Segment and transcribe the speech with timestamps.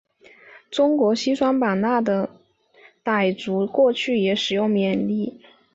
[0.71, 2.27] 中国西双版纳的
[3.05, 5.39] 傣族过去也使用缅历。